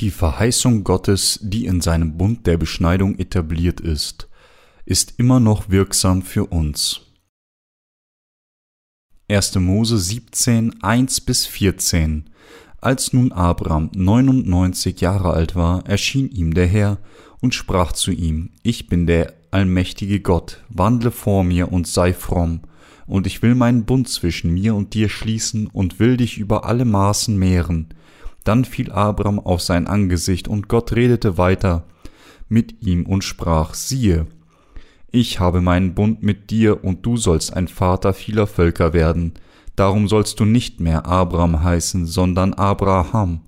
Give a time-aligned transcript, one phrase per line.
[0.00, 4.30] Die Verheißung Gottes, die in seinem Bund der Beschneidung etabliert ist,
[4.86, 7.02] ist immer noch wirksam für uns.
[9.28, 9.56] 1.
[9.56, 12.30] Mose 17, 1 bis 14
[12.78, 16.96] Als nun Abraham 99 Jahre alt war, erschien ihm der Herr
[17.42, 22.60] und sprach zu ihm, Ich bin der allmächtige Gott, wandle vor mir und sei fromm,
[23.06, 26.86] und ich will meinen Bund zwischen mir und dir schließen und will dich über alle
[26.86, 27.92] Maßen mehren,
[28.44, 31.84] dann fiel Abraham auf sein Angesicht, und Gott redete weiter
[32.48, 34.26] mit ihm und sprach, siehe,
[35.12, 39.34] ich habe meinen Bund mit dir, und du sollst ein Vater vieler Völker werden,
[39.76, 43.40] darum sollst du nicht mehr Abraham heißen, sondern Abraham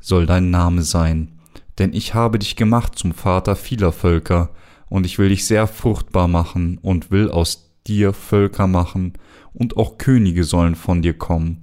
[0.00, 1.38] soll dein Name sein,
[1.78, 4.50] denn ich habe dich gemacht zum Vater vieler Völker,
[4.88, 9.14] und ich will dich sehr fruchtbar machen und will aus dir Völker machen,
[9.52, 11.58] und auch Könige sollen von dir kommen,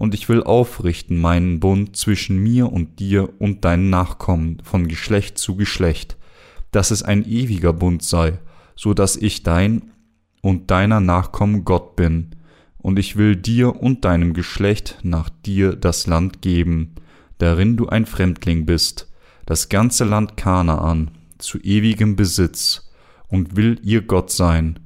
[0.00, 5.36] und ich will aufrichten meinen Bund zwischen mir und dir und deinen Nachkommen von Geschlecht
[5.36, 6.16] zu Geschlecht,
[6.70, 8.38] dass es ein ewiger Bund sei,
[8.74, 9.90] so dass ich dein
[10.40, 12.30] und deiner Nachkommen Gott bin,
[12.78, 16.94] und ich will dir und deinem Geschlecht nach dir das Land geben,
[17.36, 19.12] darin du ein Fremdling bist,
[19.44, 22.90] das ganze Land Kanaan, zu ewigem Besitz,
[23.28, 24.78] und will ihr Gott sein.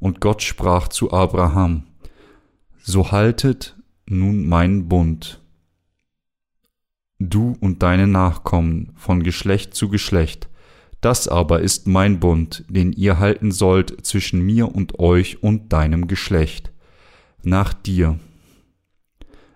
[0.00, 1.84] Und Gott sprach zu Abraham,
[2.82, 3.75] So haltet
[4.08, 5.40] nun meinen Bund.
[7.18, 10.48] Du und deine Nachkommen von Geschlecht zu Geschlecht,
[11.00, 16.08] das aber ist mein Bund, den ihr halten sollt zwischen mir und euch und deinem
[16.08, 16.72] Geschlecht,
[17.42, 18.18] nach dir.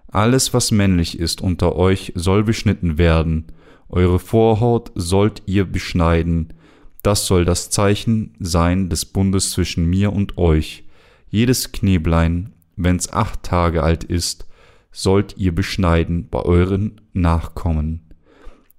[0.08, 3.46] Alles, was männlich ist unter euch, soll beschnitten werden,
[3.88, 6.54] eure Vorhaut sollt ihr beschneiden,
[7.02, 10.84] das soll das Zeichen sein des Bundes zwischen mir und euch.
[11.28, 12.52] Jedes Kneblein
[12.84, 14.46] wenn's acht Tage alt ist,
[14.92, 18.10] sollt ihr beschneiden bei euren Nachkommen.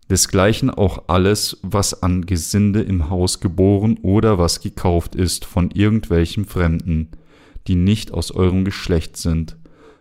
[0.09, 6.43] Desgleichen auch alles, was an Gesinde im Haus geboren oder was gekauft ist von irgendwelchem
[6.45, 7.11] Fremden,
[7.67, 9.55] die nicht aus eurem Geschlecht sind.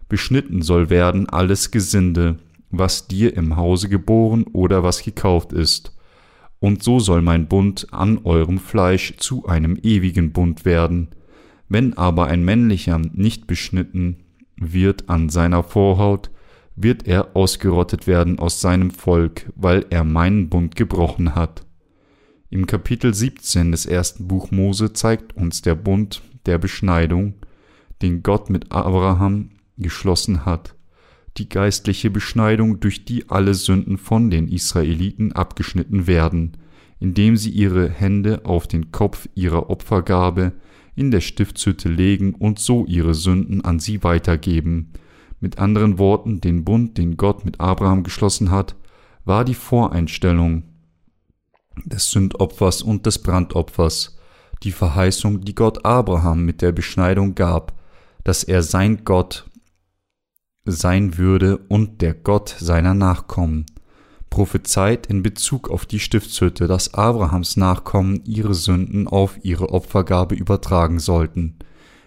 [0.09, 2.39] Beschnitten soll werden alles Gesinde,
[2.71, 5.97] was dir im Hause geboren oder was gekauft ist.
[6.59, 11.09] Und so soll mein Bund an eurem Fleisch zu einem ewigen Bund werden,
[11.71, 14.17] wenn aber ein männlicher nicht beschnitten
[14.57, 16.31] wird an seiner Vorhaut,
[16.75, 21.65] wird er ausgerottet werden aus seinem Volk, weil er meinen Bund gebrochen hat.
[22.51, 27.35] Im Kapitel 17 des ersten Buch Mose zeigt uns der Bund der Beschneidung,
[28.03, 30.75] den Gott mit Abraham geschlossen hat,
[31.37, 36.57] die geistliche Beschneidung, durch die alle Sünden von den Israeliten abgeschnitten werden,
[36.99, 40.53] indem sie ihre Hände auf den Kopf ihrer Opfergabe
[40.95, 44.93] in der Stiftshütte legen und so ihre Sünden an sie weitergeben.
[45.41, 48.77] Mit anderen Worten, den Bund, den Gott mit Abraham geschlossen hat,
[49.25, 50.65] war die Voreinstellung
[51.85, 54.19] des Sündopfers und des Brandopfers,
[54.63, 57.79] die Verheißung, die Gott Abraham mit der Beschneidung gab,
[58.25, 59.49] dass er sein Gott
[60.65, 63.67] sein würde und der Gott seiner Nachkommen
[64.31, 71.01] prophezeit in Bezug auf die Stiftshütte, dass Abrahams Nachkommen ihre Sünden auf ihre Opfergabe übertragen
[71.01, 71.59] sollten,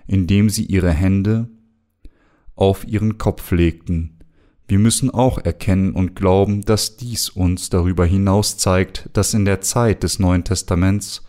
[0.07, 1.49] indem sie ihre Hände
[2.55, 4.19] auf ihren Kopf legten.
[4.67, 9.61] Wir müssen auch erkennen und glauben, dass dies uns darüber hinaus zeigt, dass in der
[9.61, 11.23] Zeit des Neuen Testaments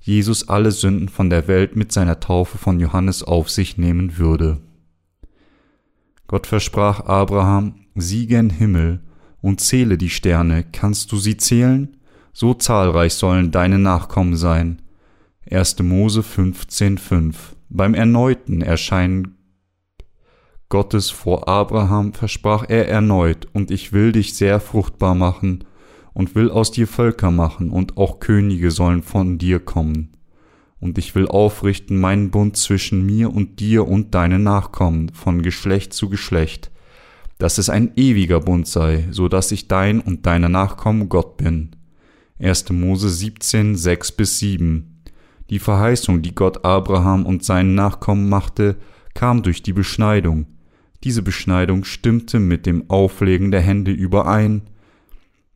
[0.00, 4.60] Jesus alle Sünden von der Welt mit seiner Taufe von Johannes auf sich nehmen würde.
[6.26, 9.00] Gott versprach Abraham, siege in Himmel
[9.44, 11.98] und zähle die Sterne, kannst du sie zählen?
[12.32, 14.80] So zahlreich sollen deine Nachkommen sein.
[15.50, 15.80] 1.
[15.82, 17.34] Mose 15,5
[17.68, 19.36] Beim erneuten Erscheinen
[20.70, 25.64] Gottes vor Abraham versprach er erneut, und ich will dich sehr fruchtbar machen,
[26.14, 30.16] und will aus dir Völker machen, und auch Könige sollen von dir kommen.
[30.80, 35.92] Und ich will aufrichten meinen Bund zwischen mir und dir und deine Nachkommen von Geschlecht
[35.92, 36.70] zu Geschlecht,
[37.38, 41.70] dass es ein ewiger Bund sei, so dass ich dein und deiner Nachkommen Gott bin.
[42.38, 42.70] 1.
[42.70, 45.02] Mose 17, 6 bis 7.
[45.50, 48.76] Die Verheißung, die Gott Abraham und seinen Nachkommen machte,
[49.14, 50.46] kam durch die Beschneidung.
[51.04, 54.62] Diese Beschneidung stimmte mit dem Auflegen der Hände überein,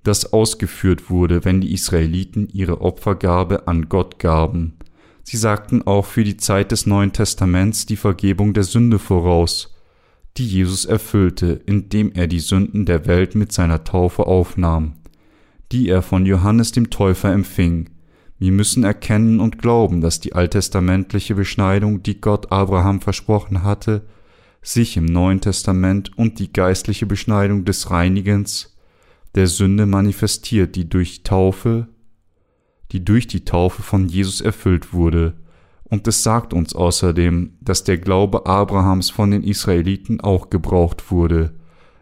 [0.05, 4.75] das ausgeführt wurde, wenn die Israeliten ihre Opfergabe an Gott gaben.
[5.23, 9.78] Sie sagten auch für die Zeit des Neuen Testaments die Vergebung der Sünde voraus,
[10.37, 14.95] die Jesus erfüllte, indem er die Sünden der Welt mit seiner Taufe aufnahm,
[15.73, 17.91] die er von Johannes dem Täufer empfing.
[18.39, 24.07] Wir müssen erkennen und glauben, dass die alttestamentliche Beschneidung, die Gott Abraham versprochen hatte,
[24.63, 28.77] sich im Neuen Testament und die geistliche Beschneidung des Reinigens
[29.35, 31.89] der Sünde manifestiert, die durch Taufe,
[32.93, 35.35] die durch die Taufe von Jesus erfüllt wurde.
[35.91, 41.55] Und es sagt uns außerdem, dass der Glaube Abrahams von den Israeliten auch gebraucht wurde,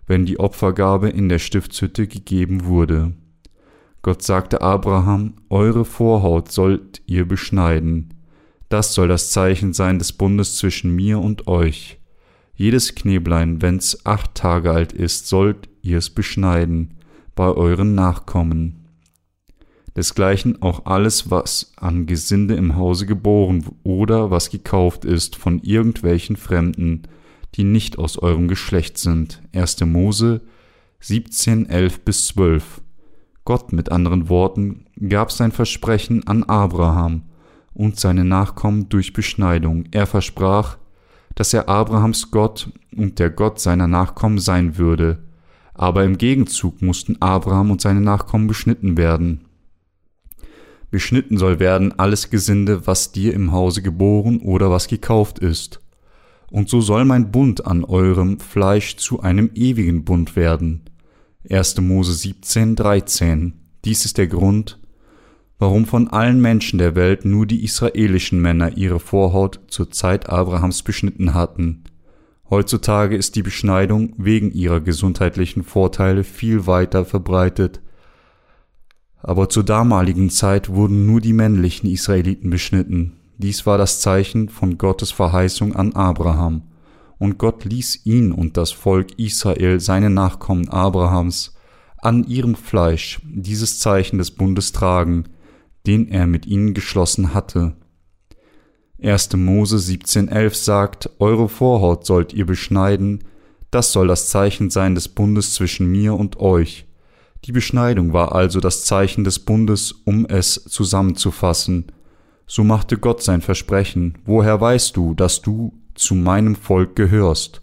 [0.06, 3.12] wenn die Opfergabe in der Stiftshütte gegeben wurde.
[4.02, 8.14] Gott sagte Abraham, Eure Vorhaut sollt ihr beschneiden.
[8.68, 12.00] Das soll das Zeichen sein des Bundes zwischen mir und euch.
[12.54, 16.94] Jedes Kneblein, wenn's acht Tage alt ist, sollt ihr es beschneiden,
[17.34, 18.85] bei euren Nachkommen.
[19.96, 26.36] Desgleichen auch alles, was an Gesinde im Hause geboren oder was gekauft ist von irgendwelchen
[26.36, 27.04] Fremden,
[27.54, 29.40] die nicht aus eurem Geschlecht sind.
[29.54, 29.80] 1.
[29.86, 30.42] Mose
[31.00, 32.82] 17, 11 bis 12.
[33.46, 37.22] Gott mit anderen Worten gab sein Versprechen an Abraham
[37.72, 39.84] und seine Nachkommen durch Beschneidung.
[39.92, 40.76] Er versprach,
[41.36, 45.22] dass er Abrahams Gott und der Gott seiner Nachkommen sein würde,
[45.72, 49.45] aber im Gegenzug mussten Abraham und seine Nachkommen beschnitten werden.
[50.90, 55.80] Beschnitten soll werden alles Gesinde, was dir im Hause geboren oder was gekauft ist.
[56.50, 60.82] Und so soll mein Bund an eurem Fleisch zu einem ewigen Bund werden.
[61.50, 61.80] 1.
[61.80, 63.54] Mose 17, 13.
[63.84, 64.78] Dies ist der Grund,
[65.58, 70.82] warum von allen Menschen der Welt nur die israelischen Männer ihre Vorhaut zur Zeit Abrahams
[70.82, 71.84] beschnitten hatten.
[72.48, 77.80] Heutzutage ist die Beschneidung wegen ihrer gesundheitlichen Vorteile viel weiter verbreitet.
[79.26, 83.14] Aber zur damaligen Zeit wurden nur die männlichen Israeliten beschnitten.
[83.38, 86.62] Dies war das Zeichen von Gottes Verheißung an Abraham.
[87.18, 91.56] Und Gott ließ ihn und das Volk Israel, seine Nachkommen Abrahams,
[91.98, 95.24] an ihrem Fleisch dieses Zeichen des Bundes tragen,
[95.88, 97.74] den er mit ihnen geschlossen hatte.
[99.02, 99.34] 1.
[99.34, 103.24] Mose 17,11 sagt, Eure Vorhaut sollt ihr beschneiden,
[103.72, 106.85] das soll das Zeichen sein des Bundes zwischen mir und euch.
[107.46, 111.92] Die Beschneidung war also das Zeichen des Bundes, um es zusammenzufassen.
[112.44, 114.18] So machte Gott sein Versprechen.
[114.24, 117.62] Woher weißt du, dass du zu meinem Volk gehörst?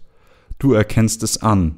[0.58, 1.76] Du erkennst es an.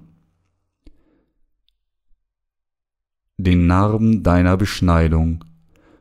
[3.39, 5.45] Den Narben deiner Beschneidung.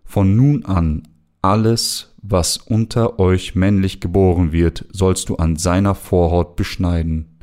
[0.03, 1.07] Von nun an
[1.41, 7.34] alles, was unter euch männlich geboren wird, sollst du an seiner Vorhaut beschneiden.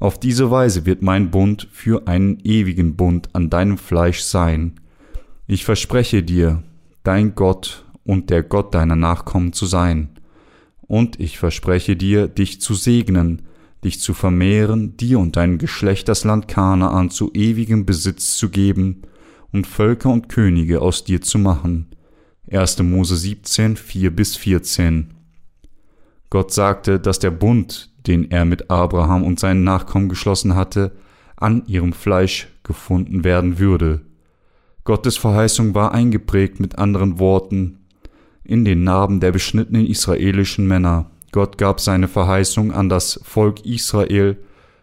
[0.00, 4.80] Auf diese Weise wird mein Bund für einen ewigen Bund an deinem Fleisch sein.
[5.46, 6.62] Ich verspreche dir,
[7.02, 10.10] dein Gott und der Gott deiner Nachkommen zu sein.
[10.82, 13.42] Und ich verspreche dir, dich zu segnen,
[13.84, 19.02] dich zu vermehren, dir und dein Geschlecht das Land Kanaan zu ewigem Besitz zu geben
[19.52, 21.88] und Völker und Könige aus dir zu machen.
[22.50, 22.82] 1.
[22.82, 25.14] Mose 17, 4 bis 14.
[26.30, 30.92] Gott sagte, dass der Bund, den er mit Abraham und seinen Nachkommen geschlossen hatte,
[31.36, 34.02] an ihrem Fleisch gefunden werden würde.
[34.84, 37.78] Gottes Verheißung war eingeprägt mit anderen Worten
[38.44, 41.10] in den Narben der beschnittenen israelischen Männer.
[41.32, 44.36] Gott gab seine Verheißung an das Volk Israel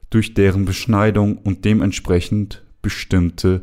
[0.10, 3.62] durch deren Beschneidung und dementsprechend bestimmte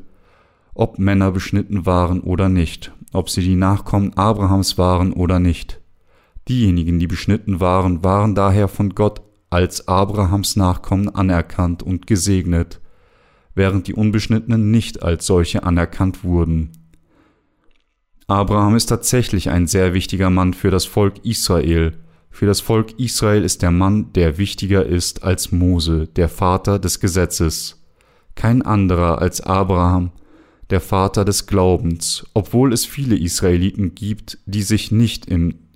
[0.78, 5.80] ob Männer beschnitten waren oder nicht, ob sie die Nachkommen Abrahams waren oder nicht.
[6.48, 12.80] Diejenigen, die beschnitten waren, waren daher von Gott als Abrahams Nachkommen anerkannt und gesegnet,
[13.54, 16.72] während die Unbeschnittenen nicht als solche anerkannt wurden.
[18.26, 21.96] Abraham ist tatsächlich ein sehr wichtiger Mann für das Volk Israel.
[22.30, 27.00] Für das Volk Israel ist der Mann, der wichtiger ist als Mose, der Vater des
[27.00, 27.82] Gesetzes.
[28.34, 30.12] Kein anderer als Abraham
[30.70, 35.26] der Vater des Glaubens, obwohl es viele Israeliten gibt, die sich nicht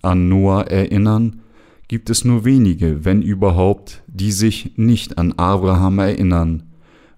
[0.03, 1.42] an Noah erinnern,
[1.89, 6.63] gibt es nur wenige, wenn überhaupt, die sich nicht an Abraham erinnern.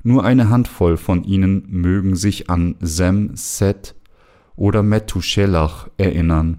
[0.03, 3.95] Nur eine Handvoll von ihnen mögen sich an Sem, Set
[4.57, 6.59] oder Methuselach erinnern.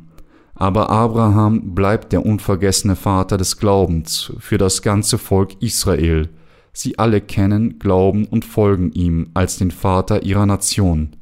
[0.56, 6.30] Aber Abraham bleibt der unvergessene Vater des Glaubens für das ganze Volk Israel,
[6.78, 11.16] Sie alle kennen, glauben und folgen ihm als den Vater ihrer Nation.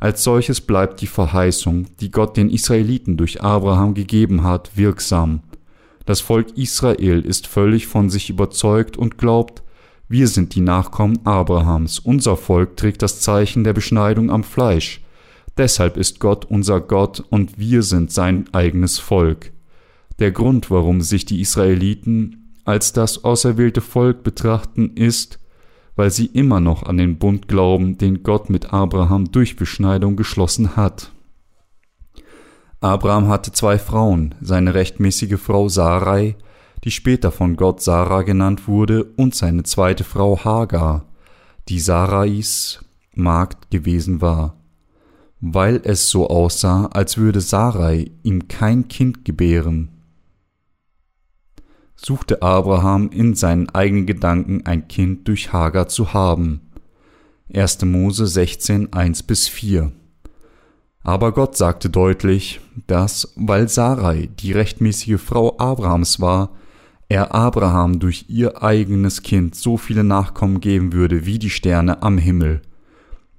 [0.00, 5.40] Als solches bleibt die Verheißung, die Gott den Israeliten durch Abraham gegeben hat, wirksam.
[6.08, 9.62] Das Volk Israel ist völlig von sich überzeugt und glaubt,
[10.08, 15.02] wir sind die Nachkommen Abrahams, unser Volk trägt das Zeichen der Beschneidung am Fleisch.
[15.58, 19.52] Deshalb ist Gott unser Gott und wir sind sein eigenes Volk.
[20.18, 25.38] Der Grund, warum sich die Israeliten als das auserwählte Volk betrachten, ist,
[25.94, 30.74] weil sie immer noch an den Bund glauben, den Gott mit Abraham durch Beschneidung geschlossen
[30.74, 31.12] hat.
[32.80, 36.36] Abraham hatte zwei Frauen, seine rechtmäßige Frau Sarai,
[36.84, 41.06] die später von Gott Sarah genannt wurde, und seine zweite Frau Hagar.
[41.68, 44.54] Die Sarais Magd gewesen war.
[45.40, 49.90] Weil es so aussah, als würde Sarai ihm kein Kind gebären,
[51.96, 56.60] suchte Abraham in seinen eigenen Gedanken ein Kind durch Hagar zu haben.
[57.52, 57.84] 1.
[57.84, 59.92] Mose 16, 1 bis 4.
[61.02, 66.50] Aber Gott sagte deutlich, dass, weil Sarai die rechtmäßige Frau Abrahams war,
[67.08, 72.18] er Abraham durch ihr eigenes Kind so viele Nachkommen geben würde wie die Sterne am
[72.18, 72.60] Himmel.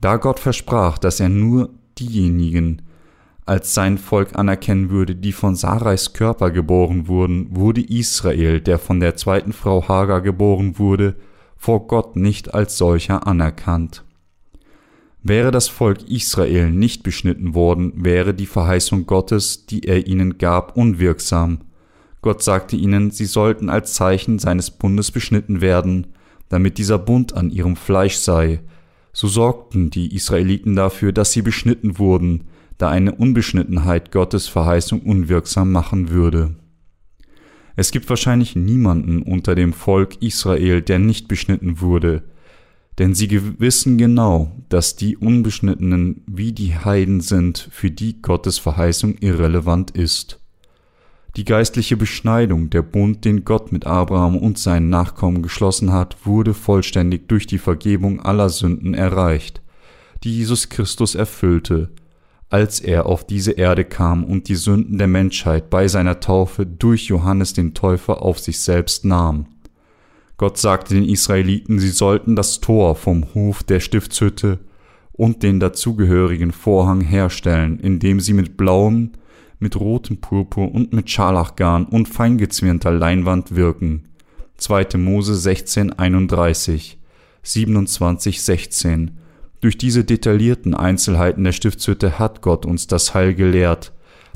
[0.02, 2.82] Da Gott versprach, dass er nur diejenigen
[3.46, 9.00] als sein Volk anerkennen würde, die von Sarais Körper geboren wurden, wurde Israel, der von
[9.00, 11.16] der zweiten Frau Hagar geboren wurde,
[11.58, 14.04] vor Gott nicht als solcher anerkannt.
[15.22, 20.78] Wäre das Volk Israel nicht beschnitten worden, wäre die Verheißung Gottes, die er ihnen gab,
[20.78, 21.60] unwirksam.
[22.22, 26.08] Gott sagte ihnen, sie sollten als Zeichen seines Bundes beschnitten werden,
[26.48, 28.62] damit dieser Bund an ihrem Fleisch sei.
[29.12, 32.46] So sorgten die Israeliten dafür, dass sie beschnitten wurden,
[32.78, 36.56] da eine Unbeschnittenheit Gottes Verheißung unwirksam machen würde.
[37.76, 42.24] Es gibt wahrscheinlich niemanden unter dem Volk Israel, der nicht beschnitten wurde,
[43.00, 49.16] denn sie wissen genau, dass die Unbeschnittenen wie die Heiden sind, für die Gottes Verheißung
[49.20, 50.40] irrelevant ist.
[51.38, 56.54] Die geistliche Beschneidung, der Bund, den Gott mit Abraham und seinen Nachkommen geschlossen hat, wurde
[56.54, 59.62] vollständig durch die Vergebung aller Sünden erreicht,
[60.26, 61.92] die Jesus Christus erfüllte,
[62.50, 67.06] als er auf diese Erde kam und die Sünden der Menschheit bei seiner Taufe durch
[67.06, 69.46] Johannes den Täufer auf sich selbst nahm.
[70.40, 74.60] Gott sagte den Israeliten, sie sollten das Tor vom Hof der Stiftshütte
[75.12, 79.12] und den dazugehörigen Vorhang herstellen, indem sie mit blauem,
[79.60, 84.06] mit rotem Purpur und mit Scharlachgarn und feingezwirnter Leinwand wirken.
[84.56, 84.98] 2.
[84.98, 86.98] Mose 16, 31,
[87.44, 89.12] 27, 16.
[89.60, 93.92] Durch diese detaillierten Einzelheiten der Stiftshütte hat Gott uns das Heil gelehrt,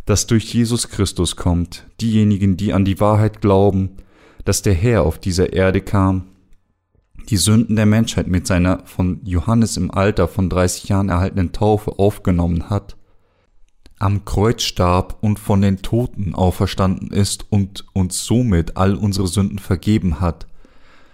[0.06, 1.88] das durch Jesus Christus kommt.
[2.02, 3.92] Diejenigen, die an die Wahrheit glauben,
[4.46, 6.30] dass der Herr auf dieser Erde kam,
[7.30, 12.00] die Sünden der Menschheit mit seiner von Johannes im Alter von 30 Jahren erhaltenen Taufe
[12.00, 12.98] aufgenommen hat,
[14.00, 19.60] am Kreuz starb und von den Toten auferstanden ist und uns somit all unsere Sünden
[19.60, 20.48] vergeben hat,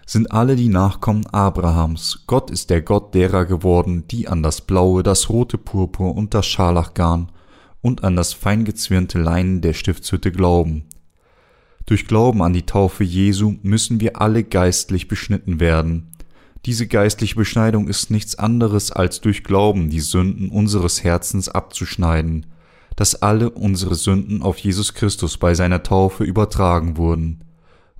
[0.08, 2.24] sind alle die Nachkommen Abrahams.
[2.26, 6.48] Gott ist der Gott derer geworden, die an das blaue, das rote Purpur und das
[6.48, 7.32] Scharlachgarn
[7.82, 10.86] und an das feingezwirnte Leinen der Stiftshütte glauben.
[11.90, 16.06] Durch Glauben an die Taufe Jesu müssen wir alle geistlich beschnitten werden.
[16.68, 22.46] Diese geistliche Beschneidung ist nichts anderes als durch Glauben die Sünden unseres Herzens abzuschneiden,
[22.96, 27.44] dass alle unsere Sünden auf Jesus Christus bei seiner Taufe übertragen wurden.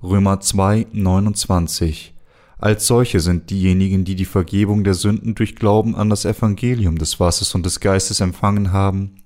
[0.00, 2.14] Römer 2, 29.
[2.58, 7.18] Als solche sind diejenigen, die die Vergebung der Sünden durch Glauben an das Evangelium des
[7.18, 9.16] Wassers und des Geistes empfangen haben,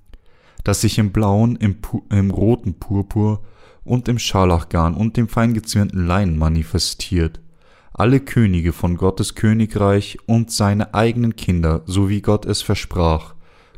[0.63, 1.77] das sich im blauen, im,
[2.09, 3.43] im roten Purpur
[3.85, 7.39] und im Scharlachgarn und dem feingezwirnten Leinen manifestiert.
[7.93, 13.35] Alle Könige von Gottes Königreich und seine eigenen Kinder, so wie Gott es versprach.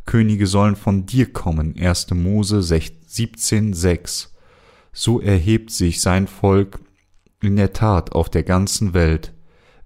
[0.07, 1.75] Könige sollen von dir kommen.
[1.77, 2.11] 1.
[2.11, 4.33] Mose 17, 6.
[4.91, 6.79] So erhebt sich sein Volk
[7.41, 9.33] in der Tat auf der ganzen Welt.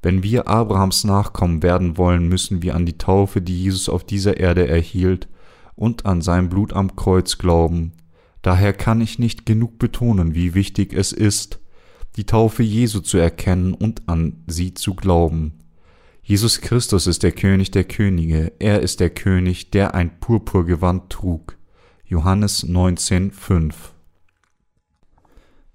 [0.01, 4.38] Wenn wir Abrahams Nachkommen werden wollen, müssen wir an die Taufe, die Jesus auf dieser
[4.38, 5.28] Erde erhielt,
[5.75, 7.94] und an sein Blut am Kreuz glauben,
[8.41, 11.60] Daher kann ich nicht genug betonen, wie wichtig es ist,
[12.15, 15.60] die Taufe Jesu zu erkennen und an sie zu glauben.
[16.24, 21.57] Jesus Christus ist der König der Könige, er ist der König, der ein Purpurgewand trug.
[22.05, 23.93] Johannes 19, 5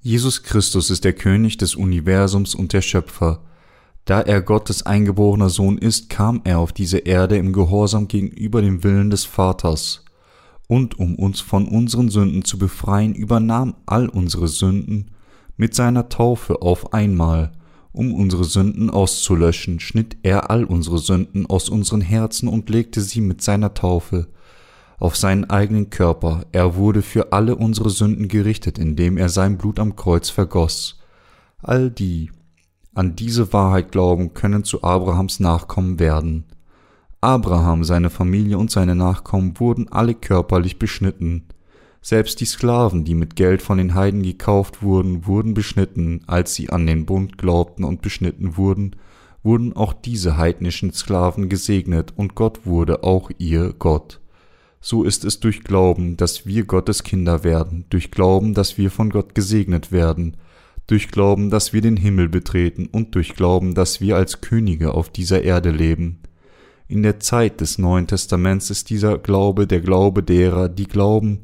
[0.00, 3.44] Jesus Christus ist der König des Universums und der Schöpfer.
[4.04, 8.84] Da er Gottes eingeborener Sohn ist, kam er auf diese Erde im Gehorsam gegenüber dem
[8.84, 10.05] Willen des Vaters
[10.66, 15.10] und um uns von unseren Sünden zu befreien, übernahm all unsere Sünden
[15.56, 17.52] mit seiner Taufe auf einmal.
[17.92, 23.22] Um unsere Sünden auszulöschen, schnitt er all unsere Sünden aus unseren Herzen und legte sie
[23.22, 24.28] mit seiner Taufe
[24.98, 26.44] auf seinen eigenen Körper.
[26.52, 30.98] Er wurde für alle unsere Sünden gerichtet, indem er sein Blut am Kreuz vergoss.
[31.62, 32.30] All die
[32.94, 36.44] an diese Wahrheit glauben, können zu Abrahams Nachkommen werden.
[37.26, 41.42] Abraham, seine Familie und seine Nachkommen wurden alle körperlich beschnitten.
[42.00, 46.70] Selbst die Sklaven, die mit Geld von den Heiden gekauft wurden, wurden beschnitten, als sie
[46.70, 48.94] an den Bund glaubten und beschnitten wurden,
[49.42, 54.20] wurden auch diese heidnischen Sklaven gesegnet, und Gott wurde auch ihr Gott.
[54.80, 59.10] So ist es durch Glauben, dass wir Gottes Kinder werden, durch Glauben, dass wir von
[59.10, 60.36] Gott gesegnet werden,
[60.86, 65.10] durch Glauben, dass wir den Himmel betreten und durch Glauben, dass wir als Könige auf
[65.10, 66.20] dieser Erde leben.
[66.88, 71.40] In der Zeit des Neuen Testaments ist dieser Glaube der Glaube derer, die glauben,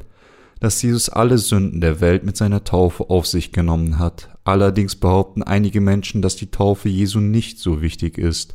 [0.61, 4.29] dass Jesus alle Sünden der Welt mit seiner Taufe auf sich genommen hat.
[4.45, 8.55] Allerdings behaupten einige Menschen, dass die Taufe Jesu nicht so wichtig ist,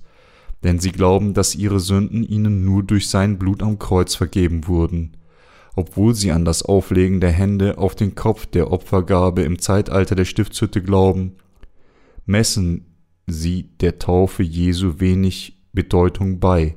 [0.63, 5.17] denn sie glauben, dass ihre Sünden ihnen nur durch sein Blut am Kreuz vergeben wurden.
[5.75, 10.25] Obwohl sie an das Auflegen der Hände auf den Kopf der Opfergabe im Zeitalter der
[10.25, 11.33] Stiftshütte glauben,
[12.25, 12.85] messen
[13.27, 16.75] sie der Taufe Jesu wenig Bedeutung bei,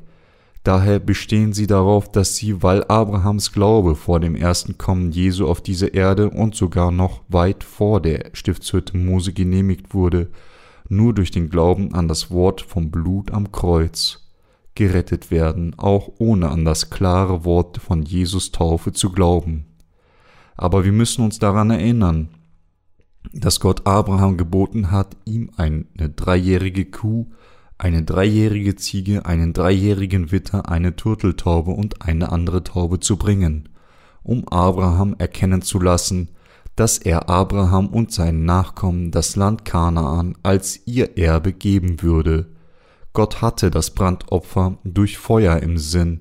[0.62, 5.62] Daher bestehen sie darauf, dass sie, weil Abrahams Glaube vor dem ersten Kommen Jesu auf
[5.62, 10.30] diese Erde und sogar noch weit vor der Stiftshütte Mose genehmigt wurde,
[10.88, 14.28] nur durch den Glauben an das Wort vom Blut am Kreuz
[14.74, 19.64] gerettet werden, auch ohne an das klare Wort von Jesus Taufe zu glauben.
[20.56, 22.28] Aber wir müssen uns daran erinnern,
[23.32, 27.26] dass Gott Abraham geboten hat, ihm eine dreijährige Kuh
[27.80, 33.70] eine dreijährige Ziege, einen dreijährigen Witter, eine Turteltaube und eine andere Taube zu bringen,
[34.22, 36.28] um Abraham erkennen zu lassen,
[36.76, 42.50] dass er Abraham und seinen Nachkommen das Land Kanaan als ihr Erbe geben würde.
[43.14, 46.20] Gott hatte das Brandopfer durch Feuer im Sinn.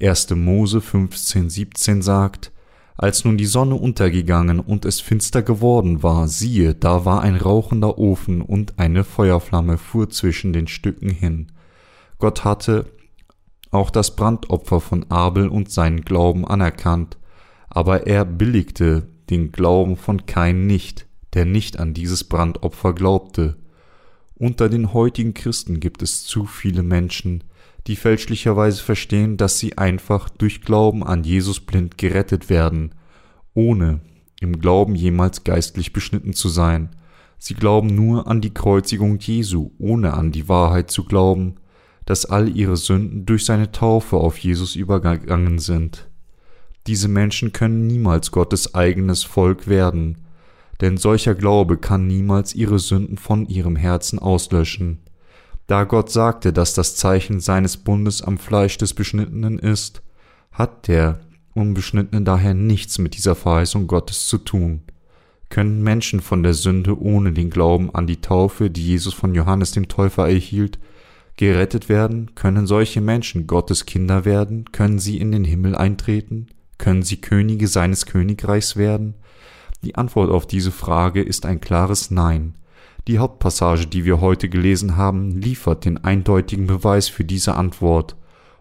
[0.00, 0.30] 1.
[0.30, 2.52] Mose 15, 17 sagt,
[2.96, 7.98] als nun die Sonne untergegangen und es finster geworden war, siehe, da war ein rauchender
[7.98, 11.48] Ofen und eine Feuerflamme fuhr zwischen den Stücken hin.
[12.18, 12.86] Gott hatte
[13.72, 17.18] auch das Brandopfer von Abel und seinen Glauben anerkannt,
[17.68, 23.56] aber er billigte den Glauben von Kain nicht, der nicht an dieses Brandopfer glaubte.
[24.36, 27.42] Unter den heutigen Christen gibt es zu viele Menschen,
[27.86, 32.94] die fälschlicherweise verstehen, dass sie einfach durch Glauben an Jesus blind gerettet werden,
[33.52, 34.00] ohne
[34.40, 36.96] im Glauben jemals geistlich beschnitten zu sein.
[37.38, 41.56] Sie glauben nur an die Kreuzigung Jesu, ohne an die Wahrheit zu glauben,
[42.06, 46.08] dass all ihre Sünden durch seine Taufe auf Jesus übergegangen sind.
[46.86, 50.18] Diese Menschen können niemals Gottes eigenes Volk werden,
[50.80, 55.03] denn solcher Glaube kann niemals ihre Sünden von ihrem Herzen auslöschen.
[55.66, 60.02] Da Gott sagte, dass das Zeichen seines Bundes am Fleisch des Beschnittenen ist,
[60.52, 61.20] hat der
[61.54, 64.82] Unbeschnittene daher nichts mit dieser Verheißung Gottes zu tun.
[65.48, 69.70] Können Menschen von der Sünde ohne den Glauben an die Taufe, die Jesus von Johannes
[69.70, 70.78] dem Täufer erhielt,
[71.36, 72.34] gerettet werden?
[72.34, 74.72] Können solche Menschen Gottes Kinder werden?
[74.72, 76.48] Können sie in den Himmel eintreten?
[76.78, 79.14] Können sie Könige seines Königreichs werden?
[79.84, 82.54] Die Antwort auf diese Frage ist ein klares Nein.
[83.06, 88.16] Die Hauptpassage, die wir heute gelesen haben, liefert den eindeutigen Beweis für diese Antwort.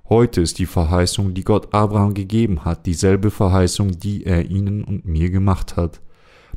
[0.10, 5.06] Heute ist die Verheißung, die Gott Abraham gegeben hat, dieselbe Verheißung, die er ihnen und
[5.06, 6.02] mir gemacht hat,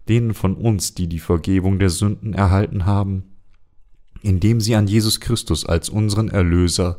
[0.08, 3.36] denen von uns, die die Vergebung der Sünden erhalten haben,
[4.20, 6.98] indem sie an Jesus Christus als unseren Erlöser,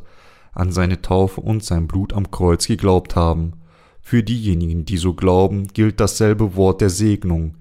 [0.52, 3.60] an seine Taufe und sein Blut am Kreuz geglaubt haben.
[4.00, 7.56] Für diejenigen, die so glauben, gilt dasselbe Wort der Segnung,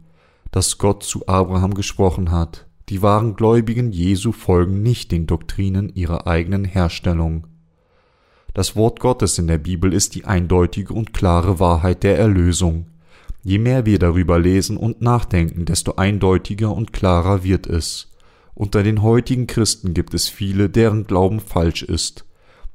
[0.51, 2.66] das Gott zu Abraham gesprochen hat.
[2.89, 7.47] Die wahren Gläubigen Jesu folgen nicht den Doktrinen ihrer eigenen Herstellung.
[8.53, 12.87] Das Wort Gottes in der Bibel ist die eindeutige und klare Wahrheit der Erlösung.
[13.43, 18.09] Je mehr wir darüber lesen und nachdenken, desto eindeutiger und klarer wird es.
[18.55, 22.25] Unter den heutigen Christen gibt es viele, deren Glauben falsch ist,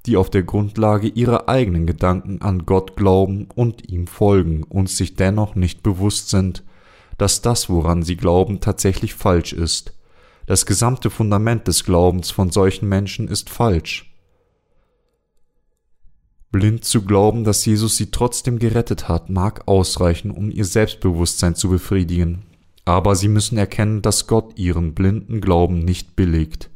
[0.04, 5.16] die auf der Grundlage ihrer eigenen Gedanken an Gott glauben und ihm folgen und sich
[5.16, 6.64] dennoch nicht bewusst sind,
[7.16, 9.94] dass das, woran sie glauben, tatsächlich falsch ist
[10.46, 14.12] das gesamte Fundament des Glaubens von solchen Menschen ist falsch.
[16.50, 21.70] Blind zu glauben, dass Jesus sie trotzdem gerettet hat, mag ausreichen, um ihr Selbstbewusstsein zu
[21.70, 22.42] befriedigen.
[22.84, 26.68] Aber sie müssen erkennen, dass Gott ihren blinden Glauben nicht billigt.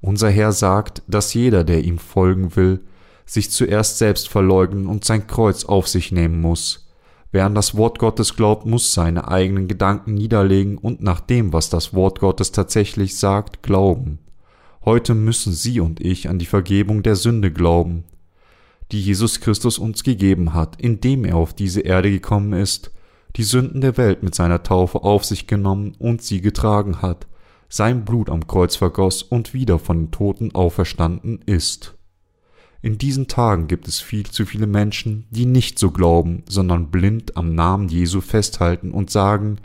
[0.00, 2.80] Unser Herr sagt, dass jeder, der ihm folgen will,
[3.26, 6.87] sich zuerst selbst verleugnen und sein Kreuz auf sich nehmen muss.
[7.30, 11.68] Wer an das Wort Gottes glaubt, muss seine eigenen Gedanken niederlegen und nach dem, was
[11.68, 14.18] das Wort Gottes tatsächlich sagt, glauben.
[14.84, 18.04] Heute müssen Sie und ich an die Vergebung der Sünde glauben,
[18.90, 22.92] die Jesus Christus uns gegeben hat, indem er auf diese Erde gekommen ist,
[23.36, 27.26] die Sünden der Welt mit seiner Taufe auf sich genommen und sie getragen hat,
[27.68, 31.97] sein Blut am Kreuz vergoss und wieder von den Toten auferstanden ist.
[32.80, 37.36] In diesen Tagen gibt es viel zu viele Menschen, die nicht so glauben, sondern blind
[37.36, 39.58] am Namen Jesu festhalten und sagen,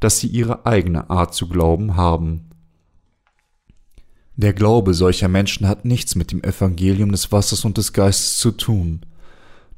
[0.00, 2.50] dass sie ihre eigene Art zu glauben haben.
[4.36, 8.52] Der Glaube solcher Menschen hat nichts mit dem Evangelium des Wassers und des Geistes zu
[8.52, 9.00] tun,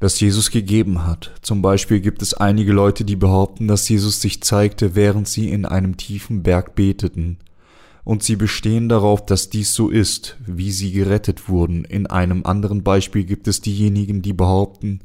[0.00, 1.32] das Jesus gegeben hat.
[1.40, 5.64] Zum Beispiel gibt es einige Leute, die behaupten, dass Jesus sich zeigte, während sie in
[5.64, 7.38] einem tiefen Berg beteten.
[8.10, 11.84] Und sie bestehen darauf, dass dies so ist, wie sie gerettet wurden.
[11.84, 14.98] In einem anderen Beispiel gibt es diejenigen, die behaupten,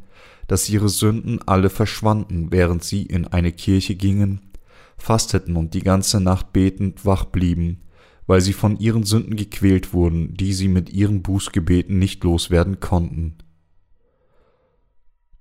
[0.48, 4.42] dass ihre Sünden alle verschwanden, während sie in eine Kirche gingen,
[4.98, 7.82] fasteten und die ganze Nacht betend wach blieben,
[8.26, 13.36] weil sie von ihren Sünden gequält wurden, die sie mit ihren Bußgebeten nicht loswerden konnten.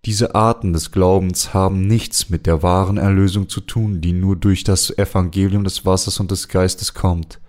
[0.04, 4.64] Diese Arten des Glaubens haben nichts mit der wahren Erlösung zu tun, die nur durch
[4.64, 7.40] das Evangelium des Wassers und des Geistes kommt,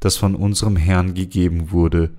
[0.00, 2.10] das von unserem Herrn gegeben wurde.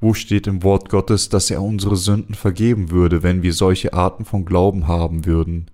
[0.00, 4.24] Wo steht im Wort Gottes, dass er unsere Sünden vergeben würde, wenn wir solche Arten
[4.24, 5.70] von Glauben haben würden?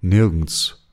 [0.00, 0.88] Nirgends.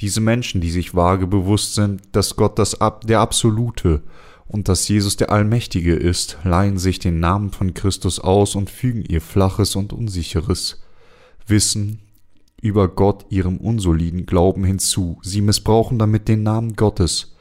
[0.00, 4.02] Diese Menschen, die sich vage bewusst sind, dass Gott das Ab der Absolute
[4.48, 9.04] und dass Jesus der Allmächtige ist, leihen sich den Namen von Christus aus und fügen
[9.08, 10.82] ihr Flaches und Unsicheres
[11.46, 12.00] Wissen
[12.60, 15.18] über Gott ihrem unsoliden Glauben hinzu.
[15.22, 17.31] Sie missbrauchen damit den Namen Gottes,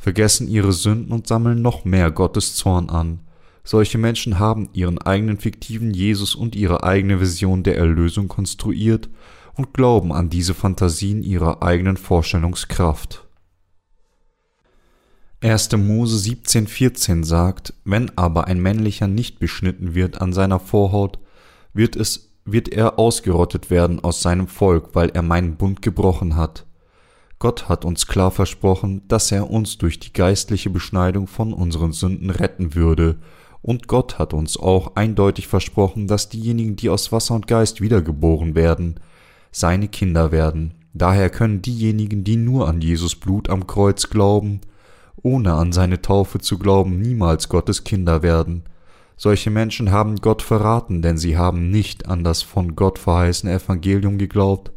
[0.00, 3.20] vergessen ihre Sünden und sammeln noch mehr Gottes Zorn an.
[3.62, 9.10] Solche Menschen haben ihren eigenen fiktiven Jesus und ihre eigene Vision der Erlösung konstruiert
[9.54, 13.28] und glauben an diese Fantasien ihrer eigenen Vorstellungskraft.
[15.42, 15.72] 1.
[15.76, 21.18] Mose 17,14 sagt: Wenn aber ein männlicher nicht beschnitten wird an seiner Vorhaut,
[21.74, 26.66] wird es wird er ausgerottet werden aus seinem Volk, weil er meinen Bund gebrochen hat.
[27.40, 32.28] Gott hat uns klar versprochen, dass er uns durch die geistliche Beschneidung von unseren Sünden
[32.28, 33.16] retten würde,
[33.62, 38.54] und Gott hat uns auch eindeutig versprochen, dass diejenigen, die aus Wasser und Geist wiedergeboren
[38.54, 39.00] werden,
[39.52, 40.74] seine Kinder werden.
[40.92, 44.60] Daher können diejenigen, die nur an Jesus Blut am Kreuz glauben,
[45.22, 48.64] ohne an seine Taufe zu glauben, niemals Gottes Kinder werden.
[49.16, 54.18] Solche Menschen haben Gott verraten, denn sie haben nicht an das von Gott verheißene Evangelium
[54.18, 54.72] geglaubt,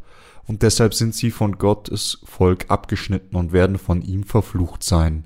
[0.47, 5.25] und deshalb sind sie von Gottes Volk abgeschnitten und werden von ihm verflucht sein.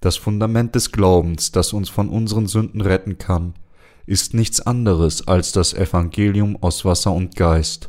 [0.00, 3.54] Das Fundament des Glaubens, das uns von unseren Sünden retten kann,
[4.04, 7.88] ist nichts anderes als das Evangelium aus Wasser und Geist.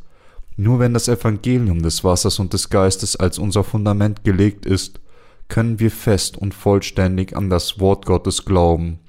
[0.55, 4.99] Nur wenn das Evangelium des Wassers und des Geistes als unser Fundament gelegt ist,
[5.47, 8.99] können wir fest und vollständig an das Wort Gottes glauben.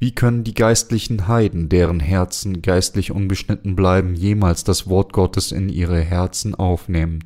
[0.00, 5.68] Wie können die geistlichen Heiden, deren Herzen geistlich unbeschnitten bleiben, jemals das Wort Gottes in
[5.68, 7.24] ihre Herzen aufnehmen?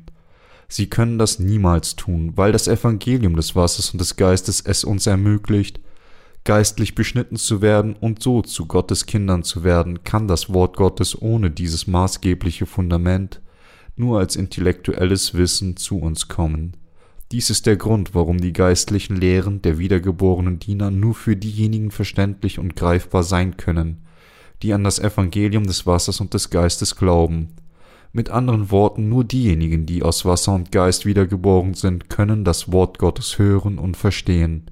[0.67, 5.05] Sie können das niemals tun, weil das Evangelium des Wassers und des Geistes es uns
[5.05, 5.79] ermöglicht,
[6.45, 11.21] geistlich beschnitten zu werden und so zu Gottes Kindern zu werden, kann das Wort Gottes
[11.21, 13.39] ohne dieses maßgebliche Fundament
[13.95, 16.75] nur als intellektuelles Wissen zu uns kommen.
[17.33, 22.59] Dies ist der Grund, warum die geistlichen Lehren der wiedergeborenen Diener nur für diejenigen verständlich
[22.59, 24.05] und greifbar sein können,
[24.61, 27.55] die an das Evangelium des Wassers und des Geistes glauben.
[28.11, 32.99] Mit anderen Worten, nur diejenigen, die aus Wasser und Geist wiedergeboren sind, können das Wort
[32.99, 34.69] Gottes hören und verstehen.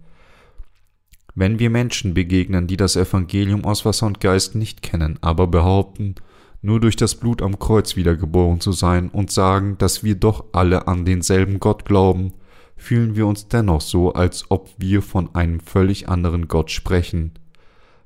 [1.34, 6.14] Wenn wir Menschen begegnen, die das Evangelium aus Wasser und Geist nicht kennen, aber behaupten,
[6.62, 10.88] nur durch das Blut am Kreuz wiedergeboren zu sein und sagen, dass wir doch alle
[10.88, 12.34] an denselben Gott glauben,
[12.82, 17.32] fühlen wir uns dennoch so, als ob wir von einem völlig anderen Gott sprechen.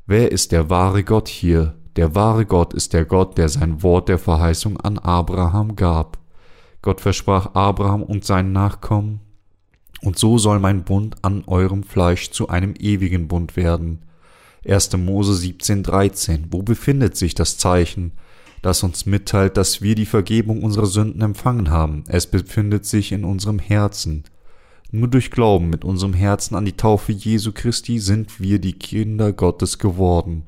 [0.06, 1.76] Wer ist der wahre Gott hier?
[1.96, 6.18] Der wahre Gott ist der Gott, der sein Wort der Verheißung an Abraham gab.
[6.82, 9.22] Gott versprach Abraham und seinen Nachkommen,
[10.02, 14.04] und so soll mein Bund an eurem Fleisch zu einem ewigen Bund werden.
[14.68, 14.98] 1.
[14.98, 16.48] Mose 17,13.
[16.52, 18.12] Wo befindet sich das Zeichen,
[18.62, 22.04] das uns mitteilt, dass wir die Vergebung unserer Sünden empfangen haben?
[22.08, 24.26] Es befindet sich in unserem Herzen.
[24.92, 29.34] Nur durch Glauben mit unserem Herzen an die Taufe Jesu Christi sind wir die Kinder
[29.34, 30.46] Gottes geworden,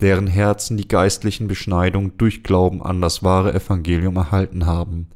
[0.00, 5.08] deren Herzen die geistlichen Beschneidungen durch Glauben an das wahre Evangelium erhalten haben.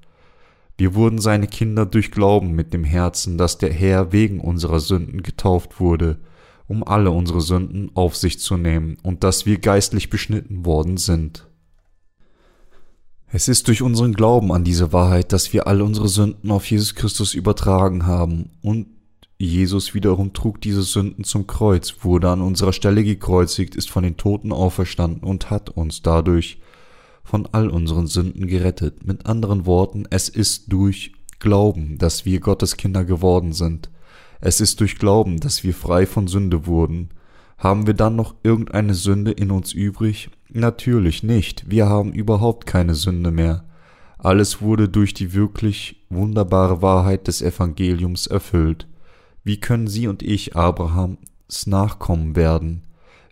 [0.79, 5.23] Wir wurden seine Kinder durch Glauben mit dem Herzen, dass der Herr wegen unserer Sünden
[5.23, 6.19] getauft wurde,
[6.69, 11.47] um alle unsere Sünden auf sich zu nehmen, und dass wir geistlich beschnitten worden sind.
[13.37, 16.95] Es ist durch unseren Glauben an diese Wahrheit, dass wir all unsere Sünden auf Jesus
[16.95, 18.87] Christus übertragen haben und
[19.37, 24.17] Jesus wiederum trug diese Sünden zum Kreuz, wurde an unserer Stelle gekreuzigt, ist von den
[24.17, 26.61] Toten auferstanden und hat uns dadurch
[27.25, 29.07] von all unseren Sünden gerettet.
[29.07, 33.91] Mit anderen Worten, es ist durch Glauben, dass wir Gottes Kinder geworden sind.
[34.41, 37.11] Es ist durch Glauben, dass wir frei von Sünde wurden.
[37.59, 40.31] Haben wir dann noch irgendeine Sünde in uns übrig?
[40.51, 43.65] Natürlich nicht, wir haben überhaupt keine Sünde mehr.
[44.19, 48.87] Alles wurde durch die wirklich wunderbare Wahrheit des Evangeliums erfüllt.
[49.45, 52.83] Wie können Sie und ich Abrahams Nachkommen werden?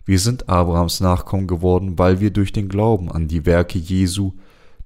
[0.05, 4.33] Wir sind Abrahams Nachkommen geworden, weil wir durch den Glauben an die Werke Jesu,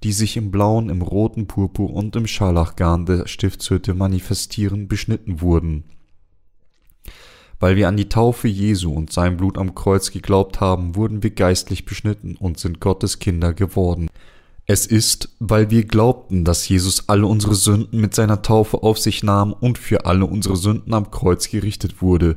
[0.02, 5.84] die sich im blauen, im roten Purpur und im Scharlachgarn der Stiftshütte manifestieren, beschnitten wurden.
[7.60, 11.30] Weil wir an die Taufe Jesu und sein Blut am Kreuz geglaubt haben, wurden wir
[11.30, 14.08] geistlich beschnitten und sind Gottes Kinder geworden.
[14.66, 19.22] Es ist, weil wir glaubten, dass Jesus alle unsere Sünden mit seiner Taufe auf sich
[19.22, 22.36] nahm und für alle unsere Sünden am Kreuz gerichtet wurde,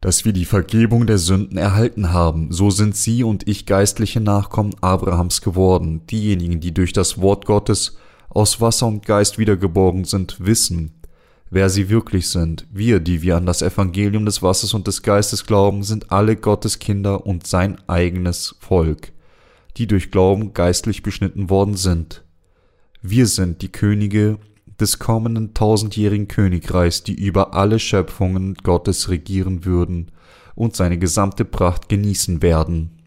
[0.00, 4.74] dass wir die Vergebung der Sünden erhalten haben, so sind Sie und ich geistliche Nachkommen
[4.80, 7.96] Abrahams geworden, diejenigen, die durch das Wort Gottes
[8.28, 10.97] aus Wasser und Geist wiedergeboren sind, wissen,
[11.50, 12.66] wer sie wirklich sind.
[12.70, 16.78] Wir, die wir an das Evangelium des Wassers und des Geistes glauben, sind alle Gottes
[16.78, 19.12] Kinder und sein eigenes Volk,
[19.76, 22.24] die durch Glauben geistlich beschnitten worden sind.
[23.02, 24.38] Wir sind die Könige
[24.80, 30.10] des kommenden tausendjährigen Königreichs, die über alle Schöpfungen Gottes regieren würden
[30.54, 32.98] und seine gesamte Pracht genießen werden.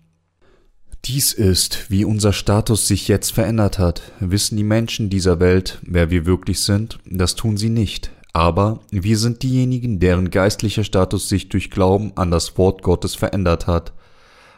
[1.06, 4.04] Dies ist, wie unser Status sich jetzt verändert hat.
[4.20, 7.00] Wissen die Menschen dieser Welt, wer wir wirklich sind?
[7.06, 8.12] Das tun sie nicht.
[8.34, 13.68] Aber wir sind diejenigen, deren geistlicher Status sich durch Glauben an das Wort Gottes verändert
[13.68, 13.94] hat.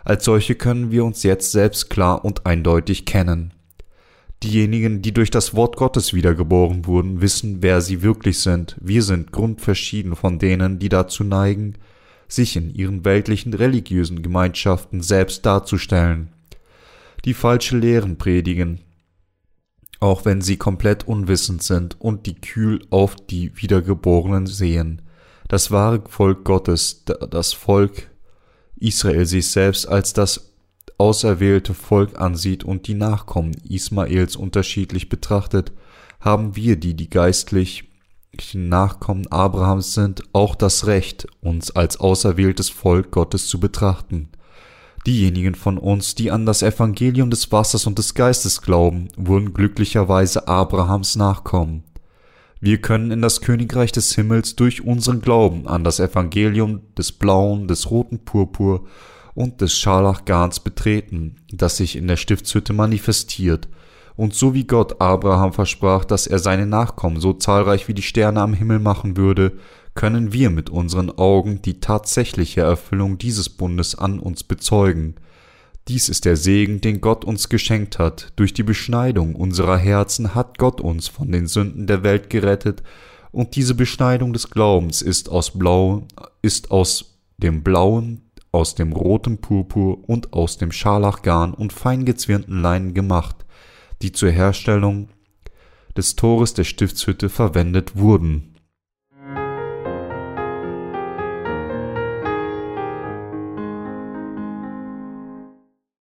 [0.04, 3.54] Als solche können wir uns jetzt selbst klar und eindeutig kennen.
[4.44, 8.76] Diejenigen, die durch das Wort Gottes wiedergeboren wurden, wissen, wer sie wirklich sind.
[8.82, 11.76] Wir sind grundverschieden von denen, die dazu neigen,
[12.28, 16.30] sich in ihren weltlichen religiösen Gemeinschaften selbst darzustellen,
[17.26, 18.80] die falsche Lehren predigen,
[20.04, 25.02] auch wenn sie komplett unwissend sind und die kühl auf die Wiedergeborenen sehen.
[25.48, 28.12] Das wahre Volk Gottes, das Volk
[28.76, 30.52] Israel sich selbst als das
[30.98, 35.72] auserwählte Volk ansieht und die Nachkommen Ismaels unterschiedlich betrachtet,
[36.20, 37.88] haben wir, die die geistlichen
[38.56, 44.28] Nachkommen Abrahams sind, auch das Recht, uns als auserwähltes Volk Gottes zu betrachten.
[45.06, 50.48] Diejenigen von uns, die an das Evangelium des Wassers und des Geistes glauben, wurden glücklicherweise
[50.48, 51.84] Abrahams Nachkommen.
[52.62, 57.68] Wir können in das Königreich des Himmels durch unseren Glauben an das Evangelium des blauen,
[57.68, 58.86] des roten Purpur
[59.36, 63.68] und des Scharlachgarns betreten, das sich in der Stiftshütte manifestiert,
[64.16, 68.42] und so wie Gott Abraham versprach, dass er seine Nachkommen so zahlreich wie die Sterne
[68.42, 69.54] am Himmel machen würde,
[69.96, 75.16] können wir mit unseren Augen die tatsächliche Erfüllung dieses Bundes an uns bezeugen.
[75.88, 78.32] Dies ist der Segen, den Gott uns geschenkt hat.
[78.36, 82.84] Durch die Beschneidung unserer Herzen hat Gott uns von den Sünden der Welt gerettet,
[83.32, 86.06] und diese Beschneidung des Glaubens ist aus Blau,
[86.44, 92.94] ist aus dem blauen, aus dem roten Purpur und aus dem Scharlachgarn und feingezwirnten Leinen
[92.94, 93.44] gemacht,
[94.04, 95.10] die zur Herstellung
[95.98, 98.53] des Tores der Stiftshütte verwendet wurden.